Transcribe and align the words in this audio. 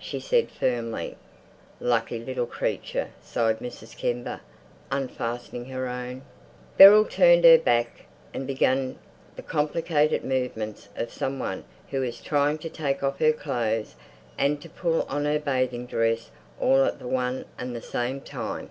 she 0.00 0.18
said 0.18 0.50
firmly. 0.50 1.16
"Lucky 1.78 2.18
little 2.18 2.44
creature," 2.44 3.10
sighed 3.22 3.60
Mrs. 3.60 3.96
Kember, 3.96 4.40
unfastening 4.90 5.66
her 5.66 5.86
own. 5.86 6.22
Beryl 6.76 7.04
turned 7.04 7.44
her 7.44 7.56
back 7.56 8.06
and 8.34 8.48
began 8.48 8.98
the 9.36 9.42
complicated 9.44 10.24
movements 10.24 10.88
of 10.96 11.12
some 11.12 11.38
one 11.38 11.62
who 11.90 12.02
is 12.02 12.20
trying 12.20 12.58
to 12.58 12.68
take 12.68 13.04
off 13.04 13.20
her 13.20 13.32
clothes 13.32 13.94
and 14.36 14.60
to 14.60 14.68
pull 14.68 15.02
on 15.02 15.24
her 15.24 15.38
bathing 15.38 15.86
dress 15.86 16.32
all 16.58 16.82
at 16.84 17.00
one 17.00 17.44
and 17.56 17.72
the 17.72 17.80
same 17.80 18.20
time. 18.20 18.70